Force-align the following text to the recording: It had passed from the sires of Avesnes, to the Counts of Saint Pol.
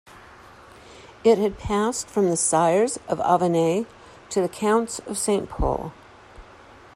It 1.23 1.37
had 1.37 1.59
passed 1.59 2.07
from 2.07 2.27
the 2.31 2.35
sires 2.35 2.97
of 3.07 3.19
Avesnes, 3.19 3.85
to 4.31 4.41
the 4.41 4.49
Counts 4.49 4.97
of 4.97 5.15
Saint 5.15 5.47
Pol. 5.47 5.93